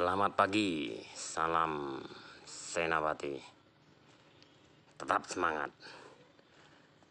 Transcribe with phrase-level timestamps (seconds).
[0.00, 2.00] Selamat pagi, salam
[2.48, 3.36] Senapati.
[4.96, 5.68] Tetap semangat.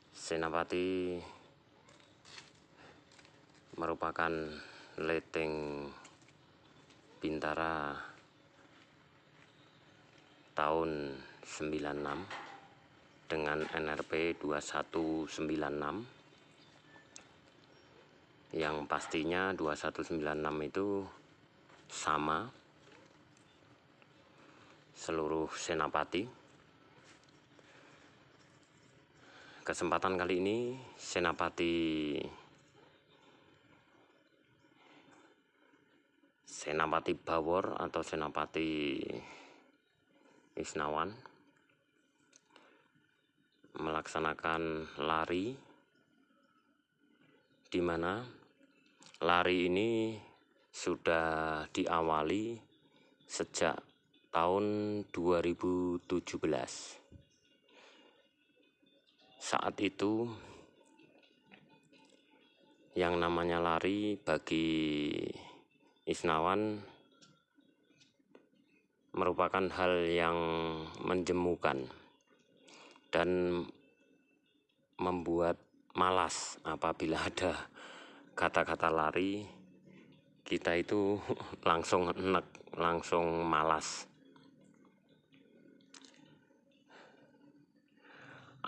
[0.09, 1.21] Senapati
[3.77, 4.33] merupakan
[5.05, 5.85] leteng
[7.21, 7.93] Bintara
[10.57, 11.13] tahun
[11.45, 15.37] 96 dengan NRP 2196
[18.57, 20.17] yang pastinya 2196
[20.73, 21.05] itu
[21.85, 22.58] sama
[24.99, 26.27] seluruh senapati.
[29.63, 30.57] Kesempatan kali ini
[30.99, 32.19] senapati
[36.43, 38.99] senapati bawor atau senapati
[40.59, 41.15] Isnawan
[43.79, 45.55] melaksanakan lari.
[47.69, 48.19] Di mana
[49.23, 50.19] lari ini
[50.67, 52.59] sudah diawali
[53.23, 53.88] sejak
[54.29, 54.65] tahun
[55.09, 56.05] 2017
[59.39, 60.29] saat itu
[62.99, 65.07] yang namanya lari bagi
[66.03, 66.77] Isnawan
[69.15, 70.37] merupakan hal yang
[71.07, 71.87] menjemukan
[73.09, 73.63] dan
[74.99, 75.55] membuat
[75.95, 77.55] malas apabila ada
[78.35, 79.47] kata-kata lari.
[80.43, 81.15] Kita itu
[81.69, 84.08] langsung enek langsung malas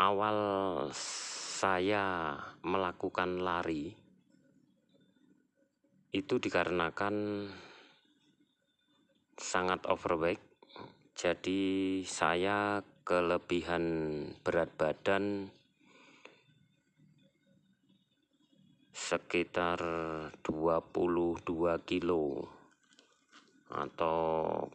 [0.02, 0.40] awal
[1.62, 2.34] saya
[2.66, 3.94] melakukan lari
[6.10, 7.46] itu dikarenakan
[9.38, 10.42] sangat overweight.
[11.14, 13.86] Jadi saya kelebihan
[14.42, 15.54] berat badan
[18.90, 19.78] sekitar
[20.42, 21.46] 22
[21.86, 22.50] kilo
[23.70, 24.18] atau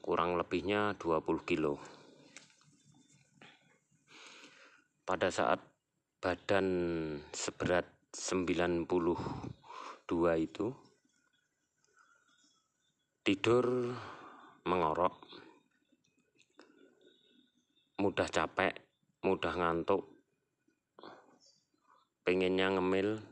[0.07, 1.96] kurang lebihnya 20 kilo
[5.07, 5.63] pada saat
[6.19, 6.67] badan
[7.31, 8.91] seberat 92
[10.43, 10.75] itu
[13.23, 13.95] tidur
[14.67, 15.15] mengorok,
[18.03, 18.75] mudah capek,
[19.23, 20.03] mudah ngantuk,
[22.27, 23.23] pengennya ngemil,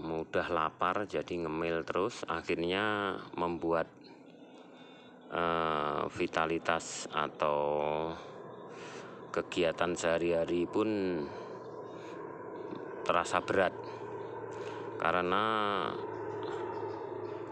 [0.00, 3.92] mudah lapar jadi ngemil terus, akhirnya membuat
[5.30, 7.60] uh, vitalitas atau
[9.30, 11.22] kegiatan sehari-hari pun
[13.06, 13.74] terasa berat
[15.00, 15.44] karena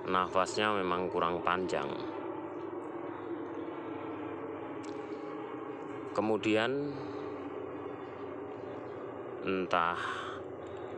[0.08, 1.88] nafasnya memang kurang panjang.
[6.12, 6.92] Kemudian
[9.46, 9.96] entah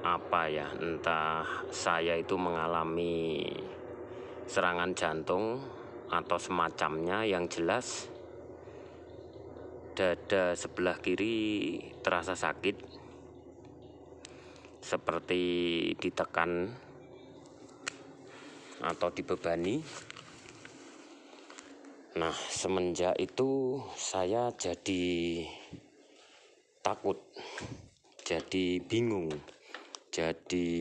[0.00, 3.44] apa ya, entah saya itu mengalami
[4.48, 5.60] serangan jantung
[6.10, 8.10] atau semacamnya yang jelas
[9.94, 12.76] dada sebelah kiri terasa sakit
[14.80, 15.42] seperti
[16.00, 16.72] ditekan
[18.80, 19.84] atau dibebani.
[22.16, 25.46] Nah, semenjak itu saya jadi
[26.82, 27.22] takut,
[28.26, 29.30] jadi bingung,
[30.10, 30.74] jadi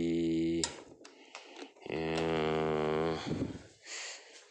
[1.92, 2.59] eh,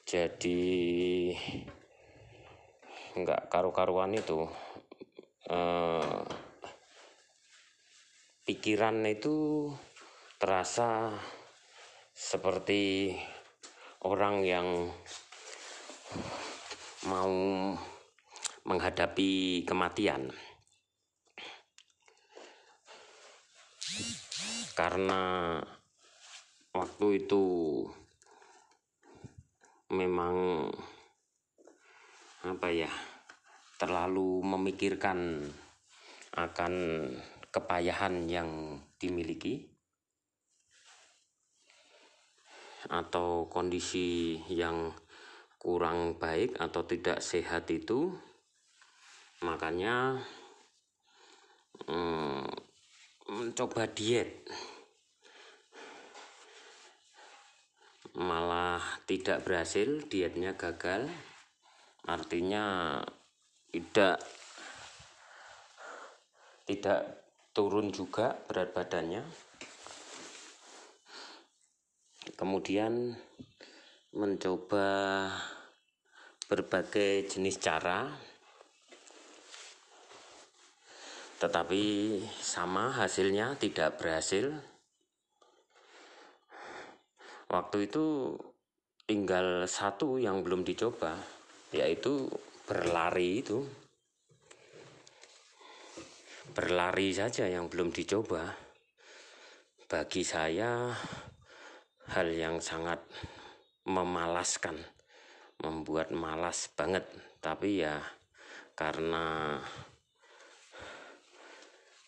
[0.08, 0.64] jadi
[3.12, 4.48] nggak karu-karuan itu
[5.52, 6.24] eh,
[8.48, 9.68] pikiran itu
[10.40, 11.12] terasa
[12.16, 13.12] seperti
[14.08, 14.88] orang yang
[17.04, 17.36] mau
[18.64, 20.32] menghadapi kematian.
[24.72, 25.58] Karena
[26.72, 27.44] waktu itu
[29.88, 30.68] memang
[32.44, 32.90] apa ya
[33.80, 35.48] terlalu memikirkan
[36.36, 36.74] akan
[37.48, 39.66] kepayahan yang dimiliki
[42.86, 44.94] atau kondisi yang
[45.58, 48.14] kurang baik atau tidak sehat itu.
[49.42, 50.22] Makanya
[51.86, 52.46] hmm,
[53.26, 54.46] mencoba diet.
[58.18, 58.67] Malah
[59.04, 61.10] tidak berhasil dietnya gagal.
[62.08, 62.98] Artinya
[63.68, 64.22] tidak
[66.68, 67.00] tidak
[67.52, 69.24] turun juga berat badannya.
[72.36, 73.16] Kemudian
[74.12, 74.88] mencoba
[76.48, 78.08] berbagai jenis cara.
[81.38, 81.82] Tetapi
[82.42, 84.50] sama hasilnya tidak berhasil.
[87.48, 88.36] Waktu itu
[89.08, 91.16] tinggal satu yang belum dicoba
[91.72, 92.28] yaitu
[92.68, 93.64] berlari itu.
[96.52, 98.52] Berlari saja yang belum dicoba.
[99.88, 100.92] Bagi saya
[102.12, 103.00] hal yang sangat
[103.88, 104.76] memalaskan
[105.64, 107.08] membuat malas banget.
[107.40, 107.96] Tapi ya
[108.76, 109.56] karena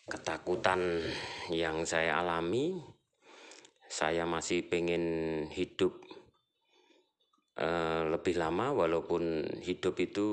[0.04, 1.00] ketakutan
[1.48, 2.76] yang saya alami
[3.90, 6.09] saya masih pengen hidup
[7.60, 10.28] uh, lebih lama walaupun hidup itu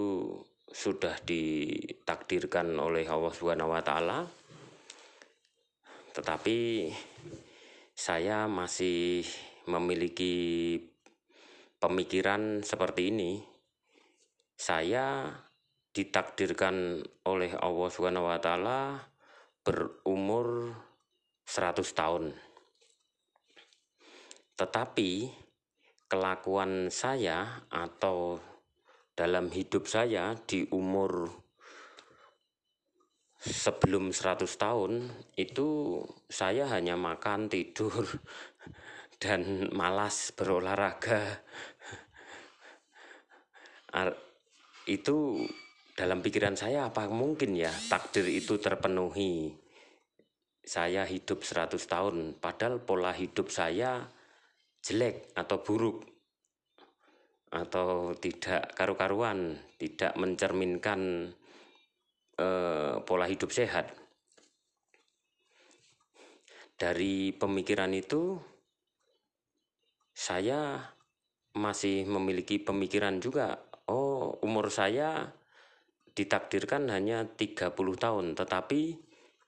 [0.68, 4.28] sudah ditakdirkan oleh Allah Subhanahu wa taala.
[6.16, 6.90] Tetapi
[7.94, 9.24] saya masih
[9.70, 10.76] memiliki
[11.78, 13.32] pemikiran seperti ini.
[14.58, 15.30] Saya
[15.94, 19.02] ditakdirkan oleh Allah Subhanahu wa taala
[19.62, 20.74] berumur
[21.46, 22.34] 100 tahun.
[24.58, 25.10] Tetapi
[26.07, 28.39] kelakuan saya atau
[29.12, 31.27] dalam hidup saya di umur
[33.38, 38.07] sebelum 100 tahun itu saya hanya makan, tidur,
[39.24, 41.44] dan malas berolahraga.
[44.88, 45.44] Itu
[45.98, 49.51] dalam pikiran saya apa mungkin ya takdir itu terpenuhi.
[50.68, 54.04] Saya hidup 100 tahun, padahal pola hidup saya
[54.88, 56.07] jelek atau buruk
[57.51, 61.31] atau tidak karu-karuan, tidak mencerminkan
[62.39, 63.92] eh, pola hidup sehat.
[66.78, 68.39] Dari pemikiran itu,
[70.13, 70.80] saya
[71.57, 73.57] masih memiliki pemikiran juga.
[73.90, 75.33] Oh, umur saya
[76.13, 78.81] ditakdirkan hanya 30 tahun, tetapi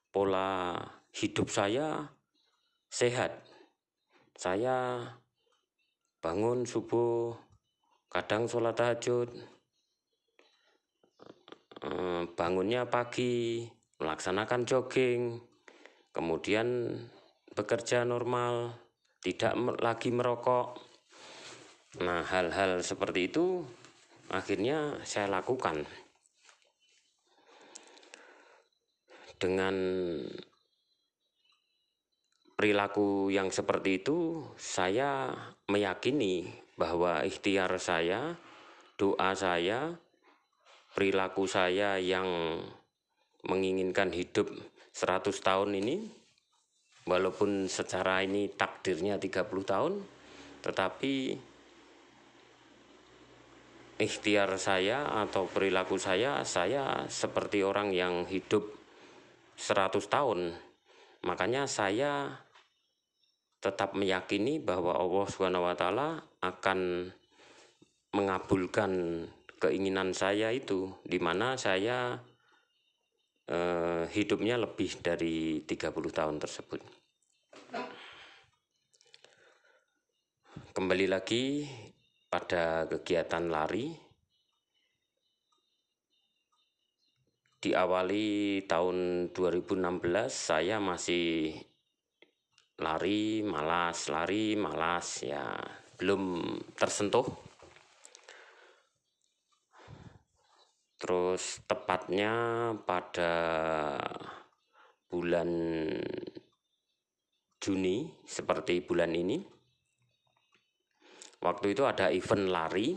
[0.10, 0.74] pola
[1.14, 2.10] hidup saya
[2.90, 3.46] sehat.
[4.34, 5.06] Saya
[6.20, 7.36] bangun subuh
[8.12, 9.32] kadang sholat tahajud.
[11.80, 13.64] Eh, bangunnya pagi
[14.04, 15.40] melaksanakan jogging
[16.12, 16.92] kemudian
[17.56, 18.76] bekerja normal
[19.24, 20.80] tidak lagi merokok.
[22.04, 23.64] Nah hal-hal seperti itu
[24.28, 25.88] akhirnya saya lakukan.
[29.40, 29.76] Dengan
[32.60, 35.32] perilaku yang seperti itu, saya
[35.72, 36.44] meyakini
[36.76, 38.36] bahwa ikhtiar saya,
[39.00, 39.96] doa saya,
[40.92, 42.28] perilaku saya yang
[43.48, 44.52] menginginkan hidup
[44.92, 46.04] 100 tahun ini,
[47.08, 50.04] walaupun secara ini takdirnya 30 tahun,
[50.60, 51.40] tetapi
[54.04, 58.68] ikhtiar saya atau perilaku saya, saya seperti orang yang hidup
[59.56, 60.60] 100 tahun.
[61.24, 62.44] Makanya saya
[63.60, 67.12] tetap meyakini bahwa Allah Subhanahu wa taala akan
[68.16, 69.24] mengabulkan
[69.60, 72.16] keinginan saya itu di mana saya
[73.52, 76.82] eh, hidupnya lebih dari 30 tahun tersebut.
[80.72, 81.68] Kembali lagi
[82.32, 83.92] pada kegiatan lari
[87.60, 91.52] diawali tahun 2016 saya masih
[92.80, 95.24] lari malas lari malas.
[95.24, 95.56] Ya
[96.00, 97.28] belum tersentuh.
[101.00, 102.34] Terus tepatnya
[102.84, 103.34] pada
[105.08, 105.50] bulan
[107.60, 109.40] Juni seperti bulan ini
[111.44, 112.96] waktu itu ada event lari.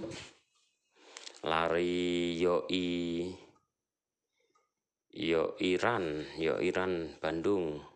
[1.43, 3.27] Lari yoi
[5.13, 7.92] yo Iran yo Iran Bandung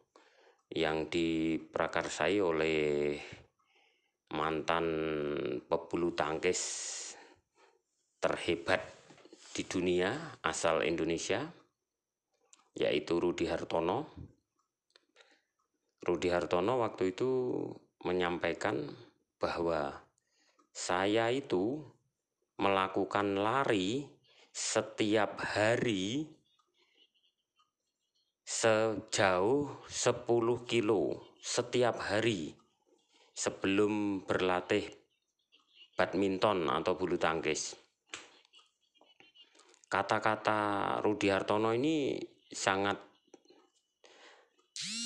[0.73, 3.15] yang diprakarsai oleh
[4.35, 4.87] mantan
[5.63, 6.61] pebulu tangkis
[8.19, 8.83] terhebat
[9.55, 11.47] di dunia asal Indonesia
[12.77, 14.13] yaitu Rudi Hartono.
[16.05, 17.31] Rudi Hartono waktu itu
[18.05, 18.85] menyampaikan
[19.41, 19.97] bahwa
[20.71, 21.81] saya itu
[22.61, 24.05] melakukan lari
[24.53, 26.36] setiap hari
[28.47, 32.55] sejauh 10 kilo setiap hari
[33.35, 34.87] sebelum berlatih
[35.99, 37.75] badminton atau bulu tangkis.
[39.91, 40.59] Kata-kata
[41.03, 42.95] Rudi Hartono ini sangat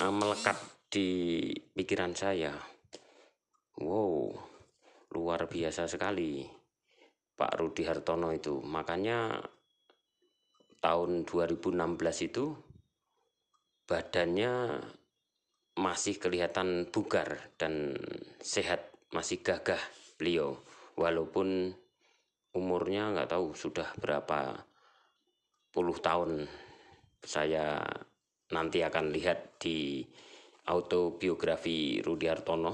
[0.05, 0.57] uh, melekat
[0.93, 2.53] di pikiran saya.
[3.81, 4.37] Wow,
[5.17, 6.45] luar biasa sekali
[7.33, 8.61] Pak Rudi Hartono itu.
[8.61, 9.41] Makanya
[10.77, 12.70] tahun 2016 itu
[13.85, 14.81] badannya
[15.77, 17.95] masih kelihatan bugar dan
[18.43, 19.79] sehat, masih gagah
[20.19, 20.59] beliau.
[20.91, 21.71] walaupun
[22.51, 24.59] umurnya nggak tahu sudah berapa
[25.71, 26.45] puluh tahun
[27.23, 27.79] saya
[28.51, 30.03] nanti akan lihat di
[30.67, 32.73] autobiografi Rudi Hartono.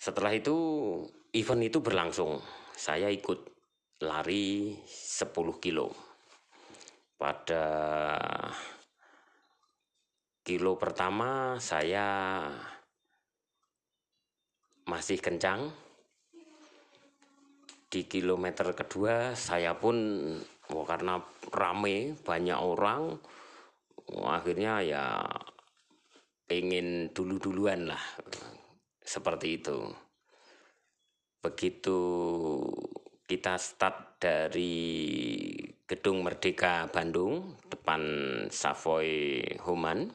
[0.00, 0.56] Setelah itu
[1.32, 2.40] event itu berlangsung.
[2.72, 3.52] Saya ikut
[4.00, 6.09] lari 10 kilo.
[7.20, 7.68] Pada
[10.40, 12.48] kilo pertama saya
[14.88, 15.68] masih kencang.
[17.90, 20.00] Di kilometer kedua saya pun
[20.72, 21.20] oh, karena
[21.52, 23.20] rame banyak orang
[24.16, 25.20] oh, akhirnya ya
[26.48, 28.00] pengen dulu-duluan lah
[29.04, 29.76] seperti itu.
[31.44, 32.00] Begitu
[33.28, 34.98] kita start dari
[35.90, 37.98] gedung Merdeka Bandung depan
[38.46, 40.06] Savoy Human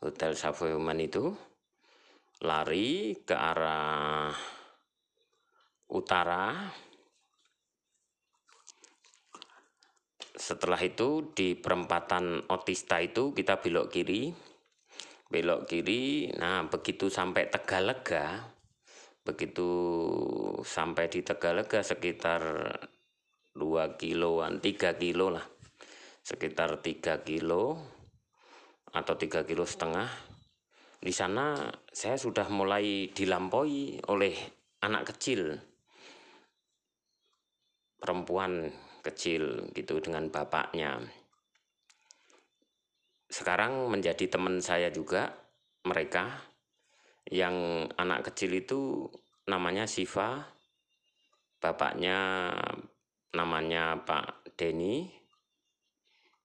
[0.00, 1.28] Hotel Savoy Human itu
[2.40, 4.32] lari ke arah
[5.92, 6.72] utara.
[10.32, 14.32] Setelah itu di perempatan Otista itu kita belok kiri.
[15.28, 16.32] Belok kiri.
[16.32, 18.40] Nah, begitu sampai Tegalega,
[19.20, 19.68] begitu
[20.64, 22.40] sampai di Tegalega sekitar
[23.60, 25.44] 2 kiloan, 3 kilo lah.
[26.24, 27.76] Sekitar 3 kilo
[28.88, 30.08] atau 3 kilo setengah.
[31.00, 34.32] Di sana saya sudah mulai dilampaui oleh
[34.80, 35.60] anak kecil
[38.00, 38.72] perempuan
[39.04, 41.00] kecil gitu dengan bapaknya.
[43.28, 45.30] Sekarang menjadi teman saya juga
[45.84, 46.50] mereka
[47.28, 49.06] yang anak kecil itu
[49.46, 50.42] namanya Siva,
[51.60, 52.50] bapaknya
[53.34, 55.06] namanya Pak Denny,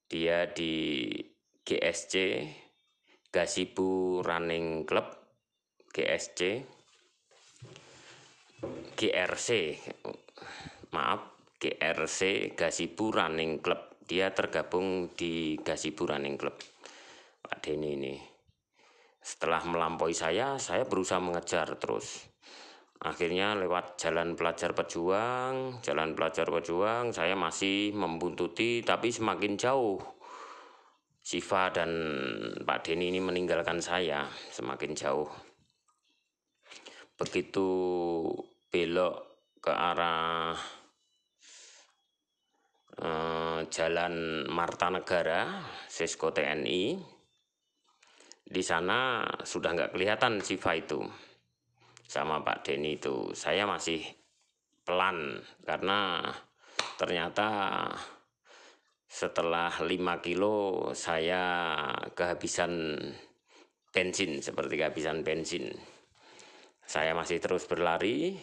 [0.05, 1.17] dia di
[1.65, 2.13] GSC,
[3.33, 5.07] Gasibu Running Club,
[5.89, 6.61] GSC,
[8.95, 9.49] GRC,
[10.93, 13.97] maaf, GRC Gasibu Running Club.
[14.05, 16.55] Dia tergabung di Gasibu Running Club.
[17.41, 18.15] Pak Denny ini.
[19.25, 22.29] Setelah melampaui saya, saya berusaha mengejar terus.
[23.05, 30.01] Akhirnya lewat jalan pelajar pejuang, jalan pelajar pejuang, saya masih membuntuti tapi semakin jauh.
[31.21, 31.89] Siva dan
[32.65, 35.29] Pak Denny ini meninggalkan saya semakin jauh.
[37.13, 37.69] Begitu
[38.73, 39.15] belok
[39.61, 40.57] ke arah
[43.05, 46.97] eh, Jalan Marta Negara, Sisko TNI.
[48.45, 51.05] Di sana sudah nggak kelihatan Siva itu
[52.05, 53.33] sama Pak Denny itu.
[53.33, 54.01] Saya masih
[54.85, 56.21] pelan karena
[56.95, 57.49] ternyata
[59.09, 61.43] setelah 5 kilo saya
[62.13, 62.99] kehabisan
[63.89, 65.71] bensin seperti kehabisan bensin.
[66.85, 68.37] Saya masih terus berlari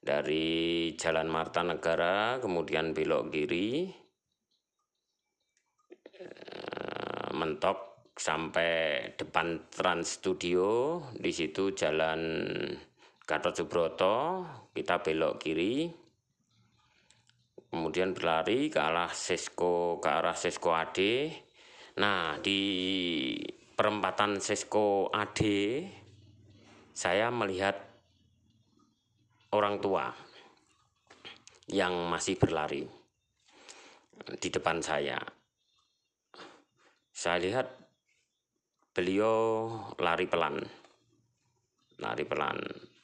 [0.00, 3.90] dari Jalan Marta Negara kemudian belok kiri
[6.16, 7.85] eh, mentok
[8.16, 10.98] sampai depan Trans Studio.
[11.12, 12.20] Di situ Jalan
[13.28, 14.16] Gatot Subroto
[14.72, 15.92] kita belok kiri.
[17.68, 20.98] Kemudian berlari ke arah Sesko ke arah Sesko AD
[21.96, 22.60] nah di
[23.72, 25.40] perempatan Sesko AD
[26.96, 27.76] saya melihat
[29.52, 30.12] orang tua
[31.68, 32.84] yang masih berlari
[34.40, 35.18] di depan saya.
[37.12, 37.85] Saya lihat
[38.96, 39.68] beliau
[40.00, 40.56] lari pelan.
[42.00, 42.56] Lari pelan.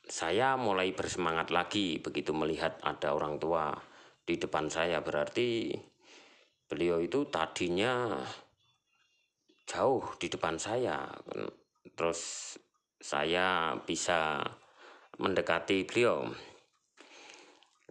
[0.09, 3.77] Saya mulai bersemangat lagi begitu melihat ada orang tua
[4.25, 5.05] di depan saya.
[5.05, 5.69] Berarti
[6.65, 8.17] beliau itu tadinya
[9.69, 11.13] jauh di depan saya.
[11.93, 12.57] Terus
[12.97, 14.41] saya bisa
[15.21, 16.25] mendekati beliau.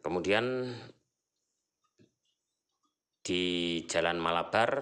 [0.02, 0.74] Kemudian
[3.22, 4.82] di Jalan Malabar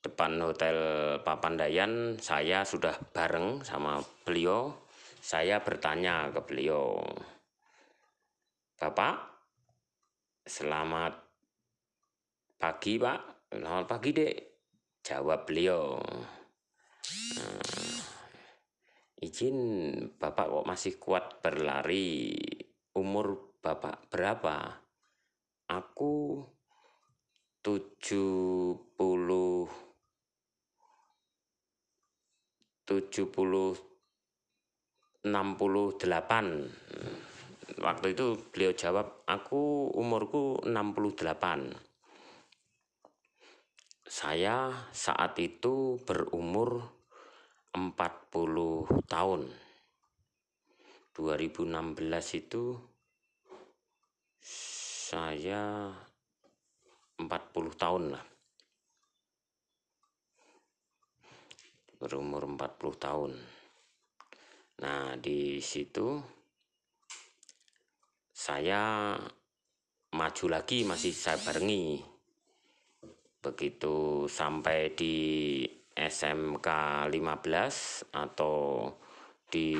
[0.00, 0.76] depan Hotel
[1.20, 4.72] Papandayan saya sudah bareng sama beliau.
[5.20, 6.96] Saya bertanya ke beliau,
[8.80, 9.20] Bapak,
[10.48, 11.12] selamat
[12.56, 14.36] pagi Pak, selamat pagi dek,
[15.04, 16.00] jawab beliau.
[17.36, 18.00] Nah,
[19.20, 19.56] izin
[20.16, 22.32] bapak kok masih kuat berlari
[22.96, 24.80] umur bapak berapa
[25.68, 26.40] aku
[27.60, 28.80] 70
[32.90, 33.78] 70
[35.22, 41.78] 68 waktu itu beliau jawab aku umurku 68
[44.10, 46.82] saya saat itu berumur
[47.70, 49.46] 40 tahun.
[51.14, 52.74] 2016 itu
[54.42, 55.94] saya
[57.22, 57.30] 40
[57.78, 58.24] tahun lah
[62.00, 63.32] berumur 40 tahun.
[64.80, 66.16] Nah di situ
[68.32, 69.12] saya
[70.16, 72.00] maju lagi masih saya barengi.
[73.44, 75.16] Begitu sampai di
[75.92, 76.68] SMK
[77.12, 78.88] 15 atau
[79.44, 79.76] di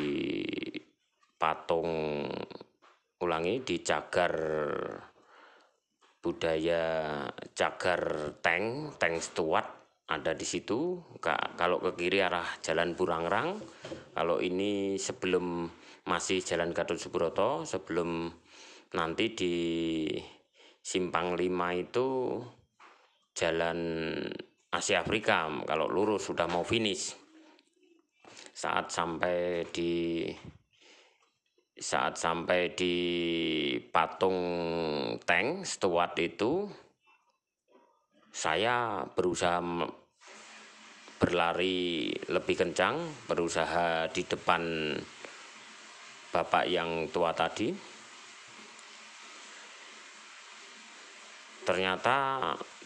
[1.40, 2.28] patung
[3.24, 4.36] ulangi di cagar
[6.20, 7.24] budaya
[7.56, 9.79] cagar tank tank Stuart
[10.10, 10.98] ada di situ.
[11.22, 13.62] Kalau ke kiri arah jalan Burangrang.
[14.10, 15.70] Kalau ini sebelum
[16.10, 18.26] masih jalan Gatot Subroto sebelum
[18.90, 19.56] nanti di
[20.82, 21.46] simpang 5
[21.86, 22.08] itu
[23.38, 23.78] jalan
[24.74, 27.14] Asia Afrika kalau lurus sudah mau finish.
[28.50, 30.26] Saat sampai di
[31.80, 32.96] saat sampai di
[33.88, 34.36] patung
[35.24, 36.68] tank Stuart itu
[38.30, 39.58] saya berusaha
[41.20, 44.96] berlari lebih kencang berusaha di depan
[46.32, 47.68] bapak yang tua tadi.
[51.60, 52.16] Ternyata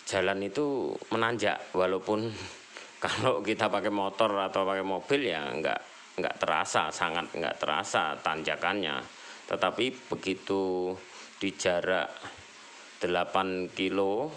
[0.03, 2.27] jalan itu menanjak walaupun
[3.05, 5.79] kalau kita pakai motor atau pakai mobil ya enggak
[6.15, 8.99] nggak terasa sangat nggak terasa tanjakannya.
[9.47, 10.91] Tetapi begitu
[11.39, 12.11] di jarak
[12.99, 14.33] 8 kilo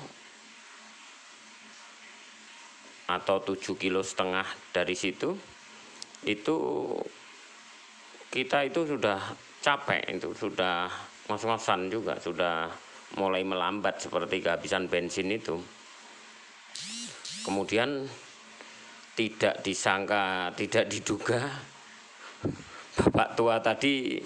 [3.07, 4.45] atau 7 kilo setengah
[4.75, 5.33] dari situ
[6.27, 6.57] itu
[8.27, 9.19] kita itu sudah
[9.63, 10.91] capek itu sudah
[11.31, 12.67] ngos-ngosan juga sudah
[13.15, 15.55] mulai melambat seperti kehabisan bensin itu
[17.47, 18.03] kemudian
[19.17, 21.41] tidak disangka, tidak diduga
[22.97, 24.17] Bapak tua tadi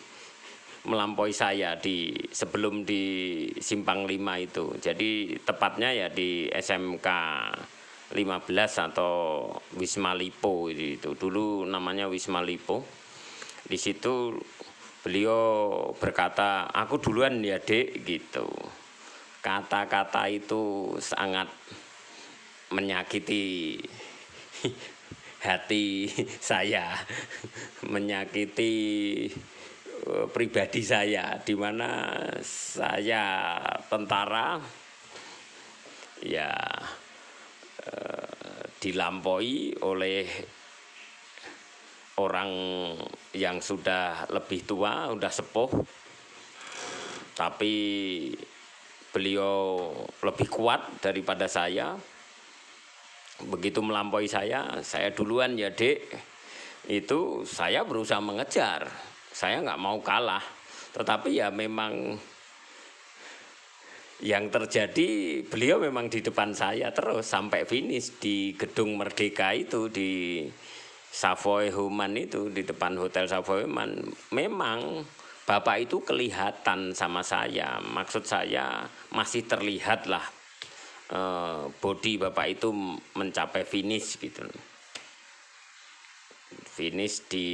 [0.87, 3.03] melampaui saya di sebelum di
[3.59, 4.65] Simpang 5 itu.
[4.79, 7.07] Jadi tepatnya ya di SMK
[8.11, 9.13] 15 atau
[9.79, 11.15] Wisma Lipo itu.
[11.15, 12.83] Dulu namanya Wisma Lipo.
[13.63, 14.35] Di situ
[15.01, 18.47] beliau berkata, "Aku duluan ya, Dek." gitu.
[19.41, 21.49] Kata-kata itu sangat
[22.71, 23.79] menyakiti
[25.45, 26.05] hati
[26.37, 26.93] saya
[27.89, 28.73] menyakiti
[30.05, 32.13] eh, pribadi saya di mana
[32.45, 33.57] saya
[33.89, 34.61] tentara
[36.21, 36.53] ya
[38.81, 40.25] dilampaui oleh
[42.17, 42.51] orang
[43.37, 45.71] yang sudah lebih tua, sudah sepuh,
[47.37, 47.73] tapi
[49.13, 49.93] beliau
[50.25, 51.93] lebih kuat daripada saya.
[53.41, 56.13] Begitu melampaui saya saya duluan ya dek
[56.89, 58.89] itu saya berusaha mengejar.
[59.33, 60.41] Saya nggak mau kalah.
[60.93, 62.17] Tetapi ya memang
[64.21, 70.45] yang terjadi beliau memang di depan saya terus sampai finish di gedung Merdeka itu di
[71.11, 73.99] Savoy Human itu di depan Hotel Savoy Human.
[74.31, 75.03] Memang
[75.41, 77.81] Bapak itu kelihatan sama saya.
[77.81, 80.23] Maksud saya masih terlihat lah
[81.11, 82.71] uh, body bapak itu
[83.17, 84.47] mencapai finish gitu.
[86.71, 87.51] Finish di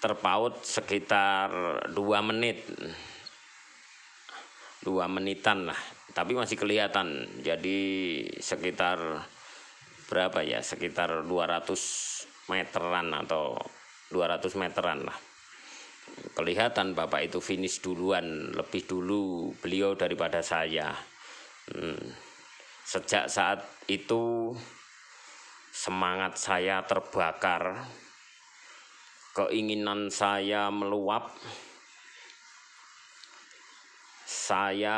[0.00, 1.52] terpaut sekitar
[1.92, 2.64] dua menit
[4.82, 5.78] dua menitan lah.
[6.12, 7.40] Tapi masih kelihatan.
[7.40, 7.78] Jadi
[8.36, 8.98] sekitar
[10.12, 10.60] berapa ya?
[10.60, 13.56] Sekitar 200 meteran atau
[14.12, 15.16] 200 meteran lah.
[16.36, 20.92] Kelihatan bapak itu finish duluan lebih dulu beliau daripada saya.
[21.62, 21.94] Hmm.
[22.82, 24.52] sejak saat itu
[25.72, 27.86] semangat saya terbakar.
[29.32, 31.32] Keinginan saya meluap
[34.32, 34.96] saya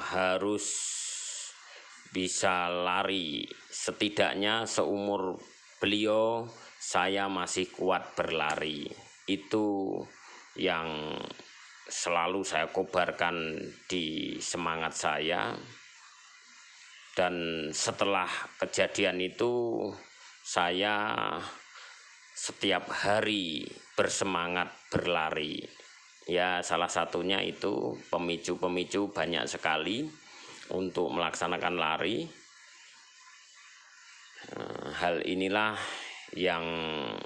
[0.00, 0.64] harus
[2.08, 3.44] bisa lari.
[3.68, 5.36] Setidaknya seumur
[5.76, 6.48] beliau
[6.80, 8.88] saya masih kuat berlari.
[9.28, 10.00] Itu
[10.56, 11.12] yang
[11.84, 15.52] selalu saya kobarkan di semangat saya.
[17.12, 19.86] Dan setelah kejadian itu
[20.40, 21.28] saya
[22.34, 23.62] setiap hari
[23.94, 25.83] bersemangat berlari
[26.24, 30.08] ya salah satunya itu pemicu-pemicu banyak sekali
[30.72, 32.24] untuk melaksanakan lari.
[34.44, 35.72] Eh, hal inilah
[36.34, 36.64] yang